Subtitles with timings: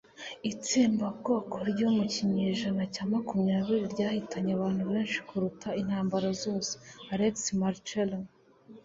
[0.51, 6.71] itsembabwoko ryo mu kinyejana cya makumyabiri ryahitanye abantu benshi kuruta intambara zose.
[7.13, 8.17] (alexmarcelo